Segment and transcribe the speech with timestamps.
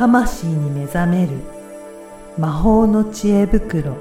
[0.00, 1.32] 魂に目覚める
[2.38, 3.98] 魔法の知恵袋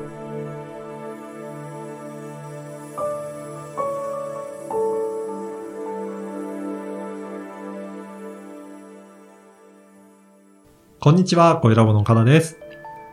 [11.01, 12.57] こんにちは、小ラボのかなです。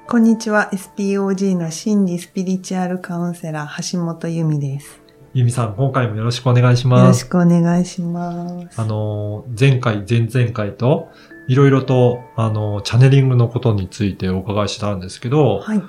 [0.07, 0.71] こんにちは。
[0.73, 5.01] SPOG の心理スピリチュアルカウンセラー、橋本由美です。
[5.35, 7.07] ゆみさん、今回もよろしくお願いしよます。
[7.09, 8.81] ろしくお願いします。
[8.81, 11.09] あのー、前回、前々回と、
[11.49, 15.83] いろいろと、あのー、チャネリングのことについてお伺いしたんですけど、はい。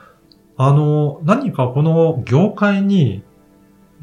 [0.58, 3.24] あのー、何かこの業界に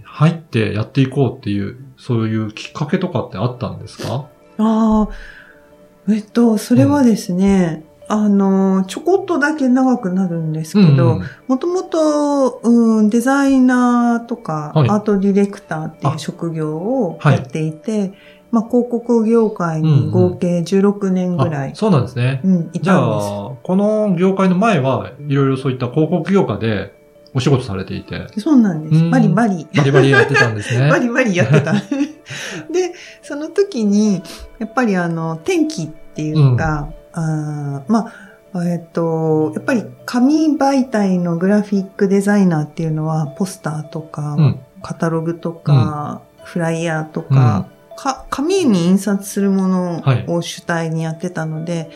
[0.02, 4.28] 入ってやっていこうっていう、そういうきっかけとかってあったんですか？
[4.58, 14.88] ああ、えっと、それはですね、あの、ちょこっとだけ長くなるんですけど、もともと、うん、デザイナーとか、はい。
[14.90, 17.36] アートディレクターっていあう職業をはい。
[17.36, 18.12] やっていて、
[18.54, 22.40] まあ、広告業界に合計16年ぐらい、あそうなんですね。
[22.44, 23.28] うん、いじゃたんです。
[23.28, 26.94] あ、この業界の前はいろいろそういった広告業界で
[27.34, 29.04] お仕事されていて、そうなんです。
[29.04, 29.66] うんバリバリ。
[29.74, 30.86] バリバリやってたんですね。
[30.88, 31.72] バリバリやってた。
[32.70, 34.22] で、その時に、
[34.60, 38.06] やっぱりあの、天気っていうか、あーま
[38.52, 44.60] あ、えっと、やっぱり紙媒体のグラフィックデザイナーっていうのは、ポスターとか、うん。
[44.80, 47.66] カタログとか、フライヤーとか、
[47.96, 51.90] か紙に印刷するものはいを主体にやってたので、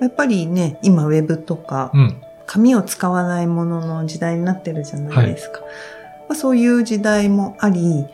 [0.00, 2.20] やっぱりね、今ウェブとか、うん。
[2.46, 5.60] 紙を使わないものの時代になってるじゃないですか。
[6.28, 8.06] まあ、そういう時代もあり、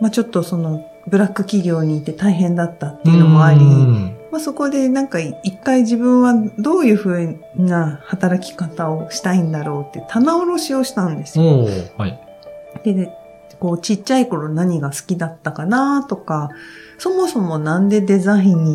[0.00, 11.66] まあ、ちょっとそのブラック企業にいて大変だったっていうのもあり、うんまあ、そこでなんか一回自分はどういうふうな働き方をしたいんだろうって棚卸しをしたんですよ。
[11.96, 12.20] はい。
[12.84, 13.10] でで
[13.60, 16.48] こうちっちゃい頃何が好きだったかなとか、
[16.98, 18.72] そもそもなんでデザインに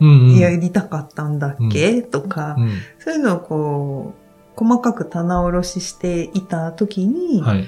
[0.00, 0.36] うんうん。
[0.36, 4.14] やりたかったんだっけ、とか、うんそういうのをこ
[4.56, 7.66] う、細かく棚卸ししていた時に、はい。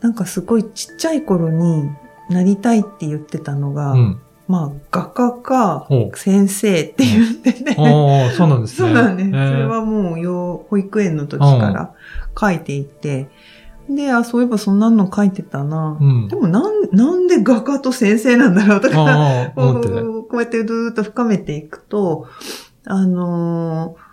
[0.00, 1.90] なんかすごいちっちゃい頃に
[2.30, 4.20] なりたいって言ってたのが、うん。
[4.46, 8.88] まあ画家か先生って言ってて、ああ、そうなんですね。
[8.88, 9.28] そうなんです。
[9.28, 11.92] えーそれはもう幼保育園の時から
[12.38, 13.28] 書いていて、
[13.88, 15.96] で、あ、そういえばそんなの書いてたな。
[16.00, 16.36] うんで。
[16.36, 19.70] もなん、なんで画家と先生なんだろうとか、こ。
[19.70, 22.26] うこうやってずーっと深めていくと、
[22.84, 24.08] あのー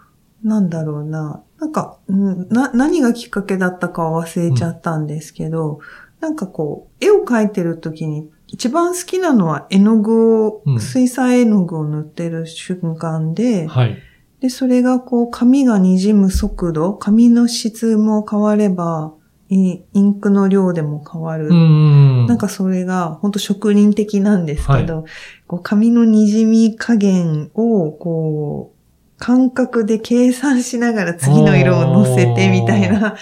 [0.47, 5.79] なんだろうな、なんか、うんな、何がきっかけだったかは忘れちゃったんですけど、
[6.19, 13.97] なんかこう、絵を描いてる時に一番好きなのは絵の具を、うん水彩絵の具を塗ってる瞬間で、はい。
[14.39, 19.13] で、それがこう、紙が滲む速度、紙の質も変われば、
[19.55, 21.47] イインクの量でも変わる。
[21.47, 22.25] うん。
[22.27, 25.05] なんかそれが本当職人的なんですけど、
[25.47, 33.15] こう紙の滲み加減をこう感覚で計算しながら次の色を乗せてみたいな。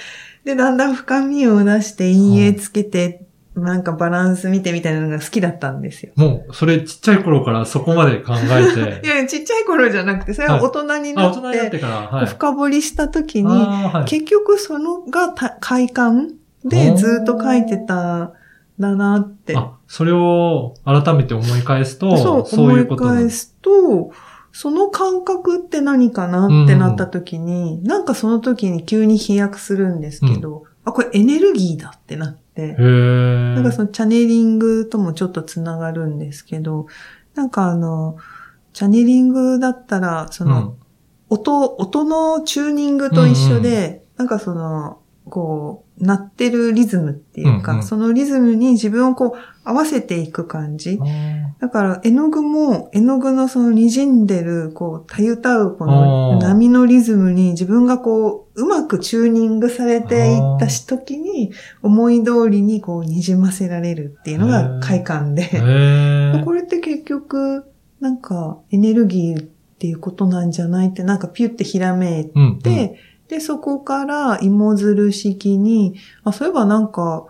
[0.43, 6.13] で、だんだん深みを出して陰影つけて、なんかバランス見てみたいなのが好きだったんですよ。
[6.15, 9.05] もう、それちっちゃい頃からそこまで考えて。
[9.05, 12.25] いや、ちっちゃい頃じゃなくて、それは大人にあ、なっ、大人になっててから、はい。
[12.25, 14.09] 深掘りした時に、はい。
[14.09, 16.31] 結局そのがた快感
[16.65, 18.33] でずっと書いてたん
[18.79, 19.55] だなって。
[19.55, 24.11] あ、それを改めて思い返すと、そう、そう思い返すと、
[24.51, 32.42] その感覚って何かなってなった時に、なんかその時に急に飛躍するんですけど、あ、これエネルギーだってなって、
[33.55, 36.87] なんかそのチャネリングともちょっとつながるんですけど、
[37.35, 38.17] なんかあの、
[38.73, 40.75] チャネリングだったら、その、
[41.29, 47.83] 音、音のチューニングと一緒で、なんかその、こう、鳴ってるリズムっていうか、うんうん。
[47.83, 50.91] そのリズムに自分をこう合わせていく感じ。
[50.91, 56.43] うんだから、絵の具も、絵の具のその滲んでる、こう、たゆたうこあのー。
[56.43, 65.47] 波のリズムに自分がこう、うまくチューニングされていったし時に、思い通りにこう、滲ませられるっていうのが快感で。
[66.43, 67.63] これって結局、
[68.01, 69.43] なんか、エネルギーっ
[69.79, 72.59] ていうことなんじゃないって、なんかピュってひらめいうんうん。
[72.59, 72.99] て、
[73.33, 77.25] で、そこから芋づる式に、あ、そういえばなんか、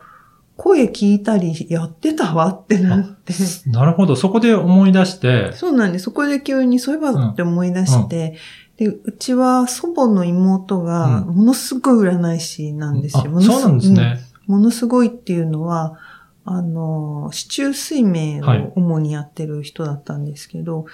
[0.58, 3.34] 声聞いたりやってたわってなって。
[3.68, 4.18] なるほど。
[4.18, 6.04] そこで思い出して、そうなんです。
[6.04, 8.36] そこで急にそういえばって思い出して、
[8.76, 13.24] で、うちは祖母の妹が、うんものすごい占い師なんですよ。
[13.28, 14.02] あものすそうなんですね。
[14.02, 15.98] うんものすごいっていうのは、
[16.44, 20.86] あの、市中水明はいを主にやってる人だったんですけど、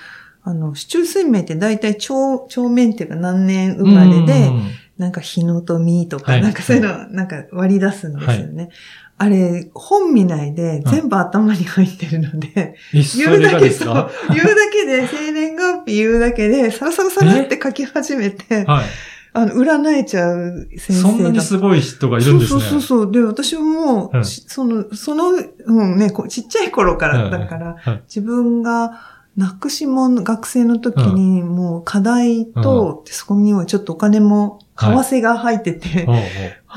[0.43, 4.61] あの、市中水明って大体長、長面っていうか何年生まれで、うん
[4.99, 6.41] なんか日野とみとか、はい。
[6.41, 8.69] なんかそういうの、なんか割り出すんですよね。
[9.17, 18.85] あれ、本見ないで全部頭に入ってるので、え、そ言うだけそう言うだけで、生年月日言うだけで、サラサラサラって書き始めて、はい。
[19.31, 22.61] あの、占えちゃう先生だそんなにすごい人がいるんですね。
[22.61, 23.11] そうそうそうそう。
[23.11, 28.01] で、私も、うんしその、その、うんね、ちっちゃい頃から、うんだから、はい。
[28.07, 36.05] 自分が、なくしもん、学生の時に、もう課題と、でそこにはちょっとお金も、為替が入ってて、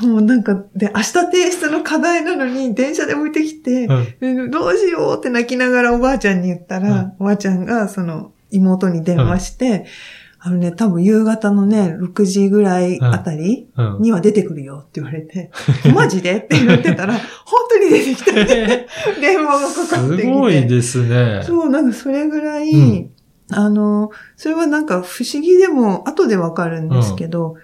[0.01, 7.13] もうなんか、で、明日提出の課題なのに、電車で置いてきて、どうしようって泣きながらおばあちゃんに言ったら、うん。
[7.19, 9.85] おばあちゃんが、その、妹に電話して、
[10.45, 14.01] あのね、多分夕方のね、6時ぐらいあたり、うん。
[14.01, 15.51] には出てくるよって言われて、
[15.95, 16.39] マジで？
[16.39, 17.13] って言ってたら、
[17.47, 18.87] 本当に出てきたって
[19.21, 20.23] 電話がかかってきて。
[20.23, 21.43] すごいですね。
[21.45, 23.09] そう、なんかそれぐらい、うん
[23.51, 27.55] あの、それはなんか不思議でも後でわかるんですけど、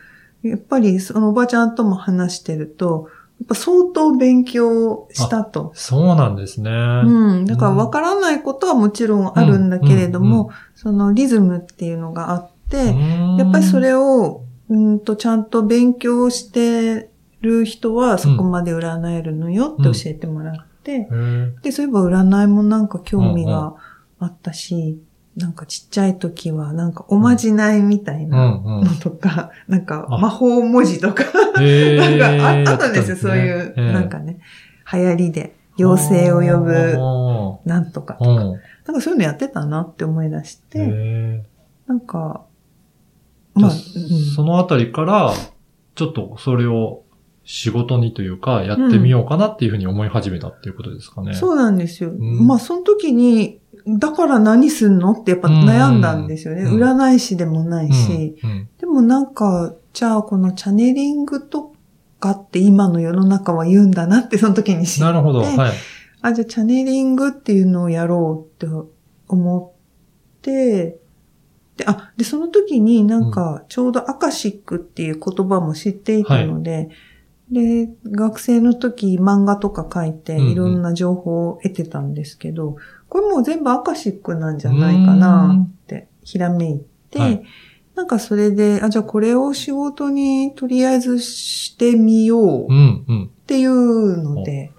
[0.42, 3.08] やっぱりそのおばちゃんとも話してると、
[3.42, 5.72] やっぱ相当勉強したと。
[5.74, 6.72] そうなんですね。
[6.72, 7.46] うん。
[7.46, 17.10] だからわからないことはもちろんあるんだけれども、うんうんうそのリズムっていうのがあっやっぱりそれを、うんとちゃんと勉強して
[17.42, 21.62] る人はそこまで占えるのよって教えてもらって、へー。
[21.62, 23.75] で、そういえば占いもなんか興味が
[24.19, 25.01] あったし、
[25.36, 28.30] なんかちっちゃい時はなんかおまじないみたいうん。
[28.30, 28.83] なうん。
[28.83, 34.39] のとか、なんかあ魔法文字とか、なんかああったんですよ、やそういう、なんかね、
[34.94, 38.56] 流行りで、妖精を呼ぶあなんとかとか、なん
[38.95, 41.45] かそういうのやってたなって思い出して、へ
[41.88, 42.49] なんか、ー
[43.60, 43.72] まあ、
[44.36, 45.34] そのあたりから、
[45.96, 47.04] ちょっとそれを
[47.44, 51.34] 仕事にというか、やってみようかなっていうふうに思い始めたっていうことですかね。
[51.34, 52.12] そうなんですよ。
[52.12, 56.64] んまあ、その時に、だから何すんのってやっぱ悩んだんですよね。
[56.64, 58.38] うん占い師でもないし。
[58.44, 61.74] うんうんでもなんか、じゃあこのチャネリングと
[62.20, 65.02] かって今の世の中は言うんだなってその時に知って。
[65.04, 65.40] なるほど。
[65.40, 65.72] はい。
[66.22, 68.90] あ、じゃあチャネリングっていうのをやろうって
[69.28, 70.99] 思って、
[71.80, 76.90] で、あ、で、その時になんか、ちょうどアカシックっていう言葉も知っていたので、
[77.50, 80.52] で、学生の時漫画とか書いてうんうん。
[80.52, 82.76] いろんな情報を得てたんですけど、
[83.08, 86.80] これもう全部アカシックなんじゃないかなってひらめい
[87.10, 87.44] て、はい。
[87.96, 93.32] なんかそれで、あ、じゃあこれを仕事にとりあえずしてみよううっんうん。
[93.48, 94.74] ていうので、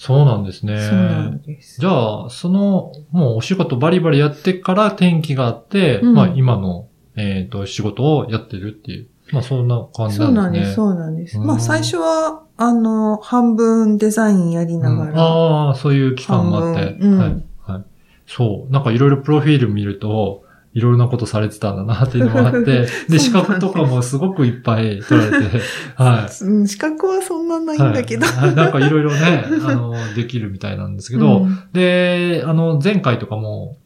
[0.00, 0.80] そうなんですね。
[0.80, 1.78] そうなんです。
[1.78, 10.40] じゃあ、その、もうお仕事バリバリやってから転機があって、うんまあ今の、えっ、と、仕事をやってるっていう、まあそんな感じそうなですね。
[10.40, 11.38] なんんです、そうなんです。
[11.38, 16.96] うんまあ最初は、あの、半分デザインやりながうんら、ああ、そういう期間もあって。
[16.98, 17.44] うんはい。
[17.58, 17.84] はい。
[18.26, 18.72] そう。
[18.72, 25.60] なんかいろいろプロフィール見ると、いろいろなことされてたんだなっていうのもあって、 で、資格とかもすごくいっぱい取られて、
[25.96, 26.44] はい。
[26.44, 28.26] うん資格はそんなないんだけど。
[28.26, 33.78] はいなんかいろいろね、 あの、できるみたいなんですけど、うんで、あの、前回とかも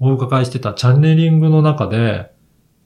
[0.00, 2.32] お伺いしてたチャネリングの中で、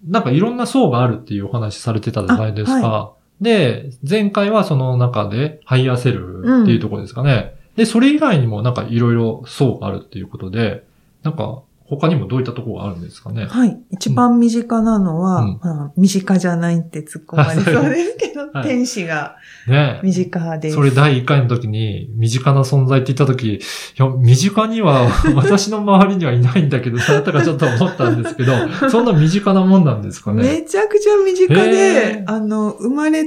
[0.07, 2.87] なんかいろんな層があるっていうお話されてたじゃないですか。
[2.95, 7.55] あで、前回はその中で higher self っていうところですかね。
[7.77, 10.85] で、それ以外にもなんかいろいろ層があるっていうことで、
[11.23, 13.47] なんか他にもどういったところがあるんですかね？
[13.47, 13.79] はい。
[13.91, 19.37] 一番身近なのは、うんまあ、身近じゃないって突っ込まれそうですけど、はい天使が
[19.67, 20.75] ね身近です。
[20.77, 23.61] それ第1回の時に、身近な存在って言った時、い
[23.97, 28.53] や、身近には、 私の周りにはいないんだけど、なとかちょっと思ったんですけど、
[28.91, 30.43] そんな身近なもんなんですかね？
[30.43, 33.25] めちゃくちゃ身近へで、ーあの、生まれ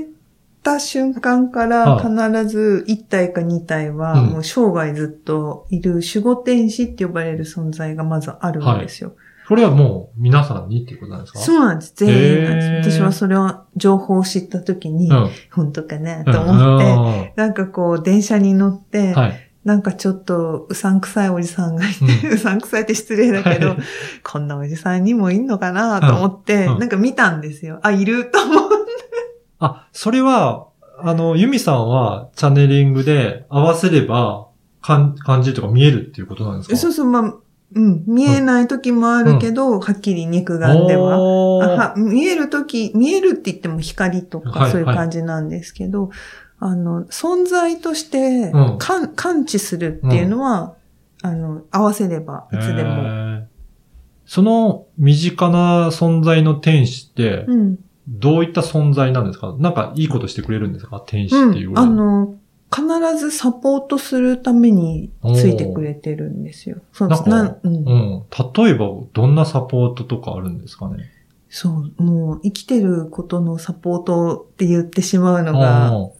[0.74, 2.10] た瞬間から必
[2.48, 9.16] ず1体か2体は、うんもう生涯ずっといる守護天使って呼ばれる存在がまずあるんですよ。
[9.48, 11.40] それはもう皆さんにっていうことなんですか？
[11.40, 11.94] そうなんです。
[11.96, 12.92] 全員なんです。
[12.92, 15.30] 私はそれを、情報を知った時に、うん。
[15.52, 19.46] 本当かなうんと思って、うんなんかこう、電車に乗って、はい。
[19.66, 23.78] なんかちょっとうさんくさいおじさんがいて、うさんくさいって失礼だけど、はい
[24.24, 27.80] こんなおじさんにもいんのかなと思って、うんうんなんか見たんですよ。
[27.84, 28.69] あ、いると思う。
[29.60, 30.68] あ、それは、
[31.02, 34.48] あの、ユミさんはチャネリングで合わせれば、
[34.82, 36.78] 感感じとか見えるっていうことなんですか？
[36.78, 37.34] そうそう、まあ、
[37.76, 41.20] うん、見えない時もあるけど、はっきり肉眼では。
[41.20, 46.10] は見える時、見えるって言っても光とはいかそういう感じなんですけど、
[46.60, 48.78] あの、存在としてうん。
[48.80, 50.74] 感、感知するっていうのは、
[51.22, 52.90] あの、合わせればいつでへも。
[53.04, 53.44] ー。
[54.26, 57.80] その身近な存在の天使って、うん。
[58.10, 59.56] どういった存在なんですか？
[59.60, 61.00] なんかいいことしてくれるんですか？
[61.06, 61.80] 天使っていううん。
[61.80, 62.36] あの、
[62.74, 62.84] 必
[63.18, 66.78] ずサポートするためについてくれてるんですよ。
[66.92, 68.24] そうなんかなんうんうん。
[68.64, 71.12] 例えば、どんなサポートとかあるんですかね？
[71.50, 76.12] そう、もう生きてることのサポートって言ってしまうのが、うん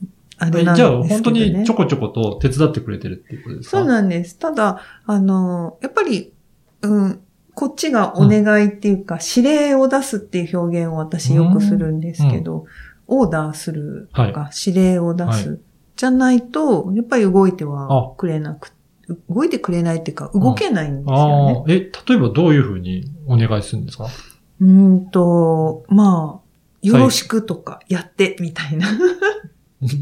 [0.42, 1.08] あれなんですけど、ね。
[1.10, 3.78] じゃあ、本当にちょこちょこと手伝ってくれてるっていうことですか？
[3.80, 4.38] そうなんです。
[4.40, 6.32] ただ、あの、やっぱり、
[6.82, 7.22] うん、
[7.60, 12.66] こっちがお願いっていうか、指令を出すっていう表現を私よくするんですけど、
[13.08, 15.58] オーダーするとか、指令を出す、は
[15.98, 18.72] じゃないと、やっぱり動いてはくれなく、
[19.30, 21.54] 動いてくれないっていうか、動けないんですよね。
[21.58, 24.06] ああ、え、例えばどういうふうにお願いするんですか？
[24.62, 28.88] うーんと、まあ、よろしくとか、やって、みたいな。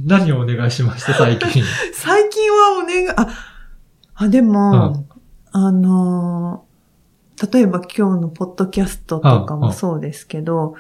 [0.06, 1.64] 何をお願いしました、最近。
[1.96, 3.28] 最近はお願い、あ、
[4.14, 5.06] あ、でも、
[5.54, 5.60] うん。
[5.60, 6.67] あのー
[7.52, 10.76] 例えば今日のポッドキャストとかもそうですけど、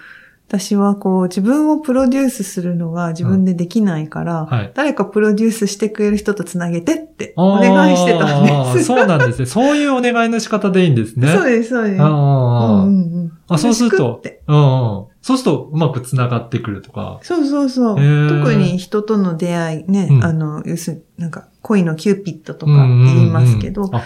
[0.47, 4.71] 私はこう自分をプロデュースするのが自分でできないから、はい。
[4.75, 8.85] 誰かプロデュースしてくれる人とつなげてってお願いしてたんです。
[8.85, 9.45] そうなんですね。
[9.45, 11.27] そういうお願いの仕方でいいんですね。
[11.35, 12.01] そうです、そうです。
[12.01, 15.05] あうんあ、うんそうするとうんうん。
[15.21, 17.19] そうするとうまく繋がってくるとか。
[17.23, 17.95] そうそうそう。
[17.95, 24.03] 特に人との出会いね、うんあの、要するになんか恋のキューピッドとか言いますけど、うんうんうんあ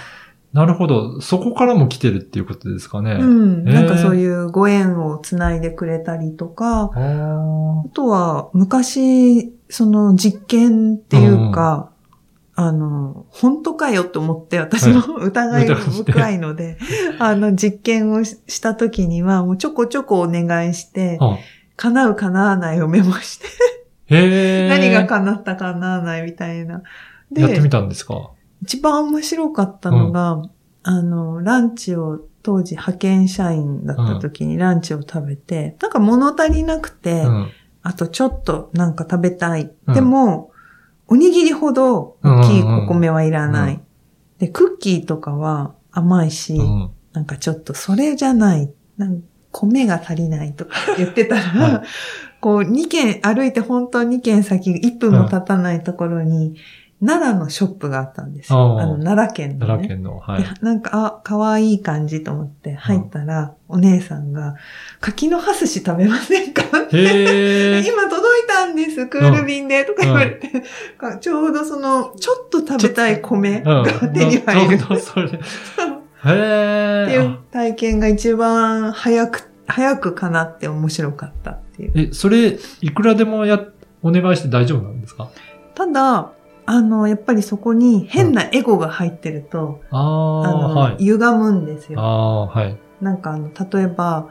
[0.53, 1.21] なるほど。
[1.21, 3.13] そこからも来てるっていうことですかね。
[3.13, 3.63] うん。
[3.63, 11.91] なんかそういうご縁をつないでくれたりとか、あとは昔、その実験っていうか、
[12.55, 16.77] あの、本当かよと思って私も疑い深いので、
[17.19, 21.37] あの実験をしした時にはもうちょこちょこお願いして、あ
[21.77, 23.47] 叶う叶わないをメモして。
[24.69, 26.81] 何が叶った叶わないみたいな。
[27.33, 28.31] やってみたんですか？
[28.61, 30.43] 一番面白かったのが、
[30.83, 37.51] あの、ランチを当時派遣社員だった時にランチを食べて、なんか物足りなくて、うん。
[37.83, 39.71] あとちょっとなんか食べたい。
[39.87, 40.51] うんでも、
[41.07, 43.73] おにぎりほど大きいうんうんうんお米はいらない。
[43.75, 43.81] うん
[44.37, 48.71] で、クッキーとかは甘いし、うんなんかちょっとそれじゃない。
[48.97, 51.83] なん米が足りないとか 言ってたら、は
[52.39, 56.55] こう2軒歩いて本当2軒先、1分も経たないところに、
[57.03, 58.79] 奈良のショップがあったんですよ。
[58.79, 59.65] あの、奈良県の、ね。
[59.65, 60.49] 奈良県の、はいで。
[60.61, 64.55] なんか、あ、可愛い感じと思って入ったら、お姉さんが、
[64.99, 67.79] 柿の葉寿司食べませんかへえ。
[67.87, 70.49] 今届いたんです、クール便で、とか言われて、
[71.21, 74.77] ちょうどその、ちょっと食べたい米が手に入る。
[74.77, 75.29] ちょうどそれ。
[76.23, 77.37] へっていうえ。
[77.51, 81.91] 体験が一番早く、早くかなって面白かったっていう。
[81.95, 83.59] え、それ、いくらでもや、
[84.03, 85.29] お願いして大丈夫なんですか？
[85.73, 86.31] ただ、
[86.71, 90.97] あの、やっぱりそこに変なエゴが入ってると、あああ、の、はい。
[90.99, 91.99] 歪むんですよ。
[91.99, 92.77] ああ、はい。
[93.01, 94.27] なんかあの、例えば、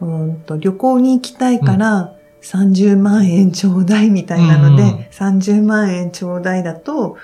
[0.00, 7.16] うーんと、旅行に行きたいから、30万円ちょうだいみたいなので、うんうん30万円ちょうだいだと、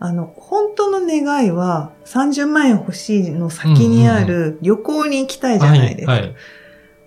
[0.00, 6.20] あの、本当の願いは30万円欲しいの先にある旅行に行きたいじゃないですか。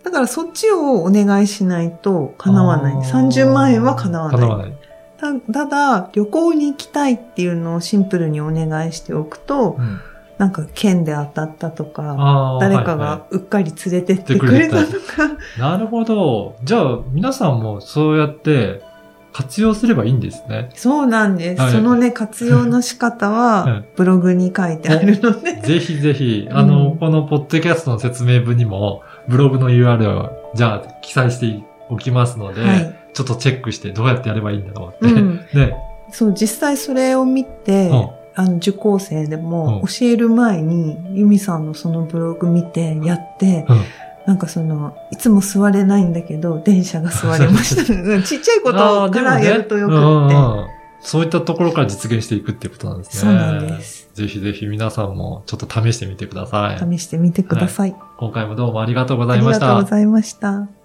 [0.03, 2.93] だからそっちをお願いしないと叶わない。
[2.95, 4.39] あー30万円は叶わない。
[4.39, 4.73] 叶わない。
[5.19, 9.99] たただ、旅行に行きたいっていうのをシンプルにお願いしておくと、うん
[10.39, 15.25] なんか券で当たったとか、誰かがうっかり連れてってくれたとか、
[15.57, 16.55] いなるほど。
[16.63, 18.81] じゃあ、皆さんもそうやって
[19.33, 20.69] 活用すればいいんですね。
[20.75, 21.61] そうなんです。
[21.61, 32.98] はいそのね、活用の仕方は、はいブログに書いてあるので、ぜひぜひ、あの、うんこのポッドキャストの説明文にも、ブログの URL を、じゃあ、記載しておきますので、はい。
[33.19, 35.13] ちょっとチェックしてどうやってやればいいんだろうって。
[35.13, 35.35] うん。
[35.53, 35.75] ね。
[36.11, 43.81] そう、実際それを見て、うんあの、受講生でもうん教える前に、ユミさんのそのブログ見て、やって、うん
[44.25, 47.83] なんかその、いつも座れないんだけど、電車が座れました。
[48.21, 49.97] ちっちゃいことからやるとよくっ
[50.29, 50.35] て。
[50.35, 50.37] う
[50.75, 53.21] んそういったところから実現していくっていうことなんですね。
[53.21, 54.09] そうなんです。
[54.13, 56.97] ぜひぜひ皆さんもちょっと試してみてください。
[56.97, 57.95] 試してみてください。
[58.17, 59.67] 今回もどうもありがとうござありいました。
[59.67, 60.78] がとうございました。